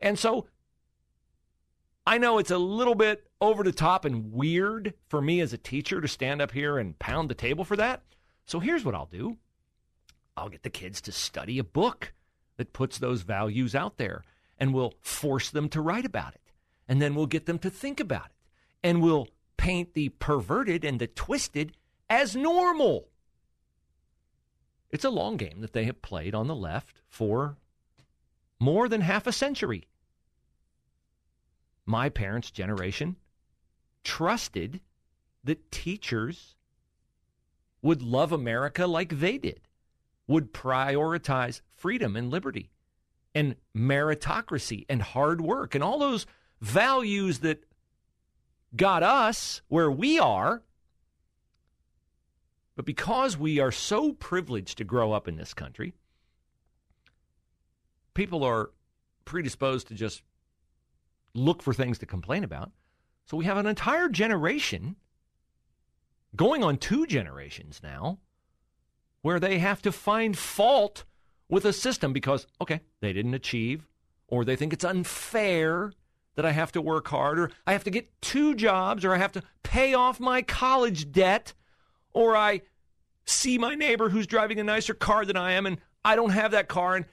And 0.00 0.18
so 0.18 0.46
I 2.06 2.18
know 2.18 2.38
it's 2.38 2.50
a 2.50 2.58
little 2.58 2.94
bit 2.94 3.26
over 3.40 3.62
the 3.62 3.72
top 3.72 4.04
and 4.04 4.32
weird 4.32 4.94
for 5.08 5.22
me 5.22 5.40
as 5.40 5.52
a 5.52 5.58
teacher 5.58 6.00
to 6.00 6.08
stand 6.08 6.42
up 6.42 6.52
here 6.52 6.78
and 6.78 6.98
pound 6.98 7.28
the 7.28 7.34
table 7.34 7.64
for 7.64 7.76
that. 7.76 8.02
So 8.46 8.60
here's 8.60 8.84
what 8.84 8.94
I'll 8.94 9.06
do 9.06 9.38
I'll 10.36 10.48
get 10.48 10.62
the 10.62 10.70
kids 10.70 11.00
to 11.02 11.12
study 11.12 11.58
a 11.58 11.64
book 11.64 12.12
that 12.56 12.72
puts 12.72 12.98
those 12.98 13.22
values 13.22 13.74
out 13.74 13.96
there, 13.96 14.22
and 14.58 14.74
we'll 14.74 14.94
force 15.00 15.50
them 15.50 15.68
to 15.70 15.80
write 15.80 16.04
about 16.04 16.34
it. 16.34 16.40
And 16.88 17.00
then 17.00 17.14
we'll 17.14 17.26
get 17.26 17.46
them 17.46 17.58
to 17.60 17.70
think 17.70 18.00
about 18.00 18.26
it. 18.26 18.32
And 18.82 19.02
we'll 19.02 19.28
paint 19.56 19.94
the 19.94 20.10
perverted 20.10 20.84
and 20.84 21.00
the 21.00 21.06
twisted 21.06 21.72
as 22.10 22.36
normal. 22.36 23.08
It's 24.90 25.04
a 25.04 25.10
long 25.10 25.36
game 25.36 25.60
that 25.60 25.72
they 25.72 25.84
have 25.84 26.02
played 26.02 26.34
on 26.34 26.46
the 26.46 26.54
left 26.54 27.00
for 27.08 27.56
more 28.60 28.88
than 28.88 29.00
half 29.00 29.26
a 29.26 29.32
century. 29.32 29.84
My 31.86 32.08
parents' 32.08 32.50
generation 32.50 33.16
trusted 34.04 34.80
that 35.42 35.70
teachers 35.70 36.56
would 37.82 38.02
love 38.02 38.32
America 38.32 38.86
like 38.86 39.18
they 39.18 39.36
did, 39.36 39.60
would 40.26 40.54
prioritize 40.54 41.60
freedom 41.76 42.16
and 42.16 42.30
liberty 42.30 42.70
and 43.34 43.56
meritocracy 43.76 44.86
and 44.88 45.02
hard 45.02 45.40
work 45.40 45.74
and 45.74 45.84
all 45.84 45.98
those 45.98 46.24
values 46.64 47.40
that 47.40 47.64
got 48.74 49.02
us 49.02 49.60
where 49.68 49.90
we 49.90 50.18
are. 50.18 50.62
But 52.74 52.86
because 52.86 53.36
we 53.36 53.60
are 53.60 53.70
so 53.70 54.12
privileged 54.12 54.78
to 54.78 54.84
grow 54.84 55.12
up 55.12 55.28
in 55.28 55.36
this 55.36 55.54
country, 55.54 55.94
people 58.14 58.42
are 58.42 58.70
predisposed 59.24 59.88
to 59.88 59.94
just 59.94 60.22
look 61.34 61.62
for 61.62 61.74
things 61.74 61.98
to 61.98 62.06
complain 62.06 62.42
about. 62.42 62.72
So 63.26 63.36
we 63.36 63.44
have 63.44 63.58
an 63.58 63.66
entire 63.66 64.08
generation 64.08 64.96
going 66.34 66.64
on 66.64 66.78
two 66.78 67.06
generations 67.06 67.80
now, 67.82 68.18
where 69.22 69.38
they 69.38 69.58
have 69.58 69.80
to 69.82 69.92
find 69.92 70.36
fault 70.36 71.04
with 71.48 71.64
a 71.64 71.72
system 71.72 72.12
because, 72.12 72.46
okay, 72.60 72.80
they 73.00 73.12
didn't 73.12 73.34
achieve, 73.34 73.86
or 74.26 74.44
they 74.44 74.56
think 74.56 74.72
it's 74.72 74.84
unfair 74.84 75.92
that 76.36 76.44
I 76.44 76.52
have 76.52 76.72
to 76.72 76.82
work 76.82 77.08
hard, 77.08 77.38
or 77.38 77.50
I 77.66 77.72
have 77.72 77.84
to 77.84 77.90
get 77.90 78.20
two 78.20 78.54
jobs, 78.54 79.04
or 79.04 79.14
I 79.14 79.18
have 79.18 79.32
to 79.32 79.42
pay 79.62 79.94
off 79.94 80.18
my 80.20 80.42
college 80.42 81.12
debt, 81.12 81.54
or 82.12 82.36
I 82.36 82.62
see 83.24 83.58
my 83.58 83.74
neighbor 83.74 84.08
who's 84.08 84.26
driving 84.26 84.58
a 84.60 84.64
nicer 84.64 84.94
car 84.94 85.24
than 85.24 85.36
I 85.36 85.52
am 85.52 85.66
and 85.66 85.78
I 86.04 86.16
don't 86.16 86.30
have 86.30 86.50
that 86.50 86.68
car, 86.68 86.96
and 86.96 87.06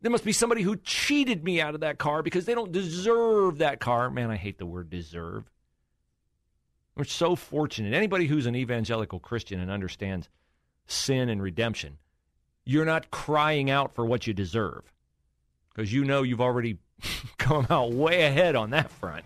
there 0.00 0.10
must 0.10 0.24
be 0.24 0.32
somebody 0.32 0.62
who 0.62 0.76
cheated 0.76 1.42
me 1.42 1.60
out 1.60 1.74
of 1.74 1.80
that 1.80 1.98
car 1.98 2.22
because 2.22 2.44
they 2.44 2.54
don't 2.54 2.72
deserve 2.72 3.58
that 3.58 3.80
car. 3.80 4.10
Man, 4.10 4.30
I 4.30 4.36
hate 4.36 4.58
the 4.58 4.66
word 4.66 4.88
deserve. 4.88 5.50
We're 6.96 7.04
so 7.04 7.34
fortunate. 7.34 7.92
Anybody 7.92 8.26
who's 8.26 8.46
an 8.46 8.54
evangelical 8.54 9.20
Christian 9.20 9.60
and 9.60 9.70
understands 9.70 10.28
sin 10.86 11.28
and 11.28 11.42
redemption, 11.42 11.98
you're 12.64 12.84
not 12.84 13.10
crying 13.10 13.70
out 13.70 13.94
for 13.94 14.04
what 14.04 14.26
you 14.26 14.32
deserve 14.32 14.92
because 15.74 15.92
you 15.92 16.04
know 16.04 16.22
you've 16.22 16.40
already 16.40 16.78
come 17.38 17.66
out 17.70 17.92
way 17.92 18.22
ahead 18.22 18.56
on 18.56 18.70
that 18.70 18.90
front. 18.90 19.24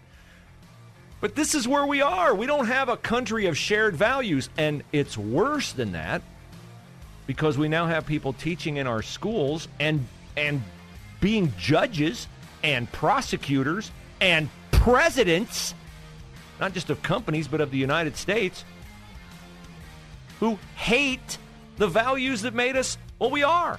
But 1.20 1.34
this 1.34 1.54
is 1.54 1.66
where 1.66 1.86
we 1.86 2.02
are. 2.02 2.34
We 2.34 2.46
don't 2.46 2.66
have 2.66 2.88
a 2.88 2.96
country 2.96 3.46
of 3.46 3.56
shared 3.56 3.96
values. 3.96 4.50
And 4.58 4.82
it's 4.92 5.16
worse 5.16 5.72
than 5.72 5.92
that 5.92 6.22
because 7.26 7.56
we 7.56 7.68
now 7.68 7.86
have 7.86 8.04
people 8.04 8.34
teaching 8.34 8.76
in 8.76 8.86
our 8.86 9.00
schools 9.00 9.68
and, 9.80 10.06
and 10.36 10.62
being 11.20 11.52
judges 11.58 12.28
and 12.62 12.90
prosecutors 12.92 13.90
and 14.20 14.50
presidents 14.70 15.74
not 16.60 16.72
just 16.72 16.90
of 16.90 17.02
companies, 17.02 17.48
but 17.48 17.60
of 17.60 17.70
the 17.70 17.78
United 17.78 18.16
States, 18.16 18.64
who 20.40 20.58
hate 20.76 21.38
the 21.76 21.88
values 21.88 22.42
that 22.42 22.54
made 22.54 22.76
us 22.76 22.98
what 23.18 23.30
we 23.30 23.42
are. 23.42 23.78